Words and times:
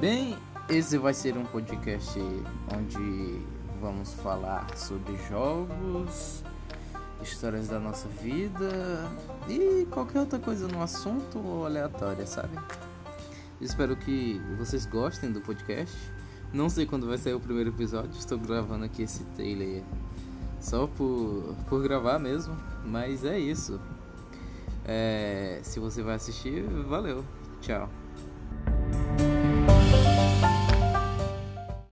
Bem, 0.00 0.34
esse 0.66 0.96
vai 0.96 1.12
ser 1.12 1.36
um 1.36 1.44
podcast 1.44 2.18
onde 2.74 3.44
vamos 3.82 4.14
falar 4.14 4.74
sobre 4.74 5.14
jogos, 5.28 6.42
histórias 7.22 7.68
da 7.68 7.78
nossa 7.78 8.08
vida 8.08 9.10
e 9.46 9.86
qualquer 9.90 10.20
outra 10.20 10.38
coisa 10.38 10.66
no 10.68 10.82
assunto 10.82 11.38
aleatória, 11.66 12.26
sabe? 12.26 12.58
Espero 13.60 13.94
que 13.94 14.40
vocês 14.56 14.86
gostem 14.86 15.30
do 15.30 15.42
podcast. 15.42 15.94
Não 16.50 16.70
sei 16.70 16.86
quando 16.86 17.06
vai 17.06 17.18
sair 17.18 17.34
o 17.34 17.40
primeiro 17.40 17.68
episódio, 17.68 18.18
estou 18.18 18.38
gravando 18.38 18.86
aqui 18.86 19.02
esse 19.02 19.22
trailer 19.36 19.82
só 20.58 20.86
por, 20.86 21.54
por 21.68 21.82
gravar 21.82 22.18
mesmo, 22.18 22.56
mas 22.86 23.22
é 23.22 23.38
isso. 23.38 23.78
É, 24.82 25.60
se 25.62 25.78
você 25.78 26.02
vai 26.02 26.14
assistir, 26.14 26.62
valeu. 26.88 27.22
Tchau. 27.60 27.86